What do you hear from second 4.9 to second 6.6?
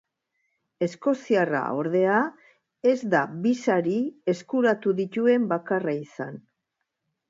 dituen bakarra izan.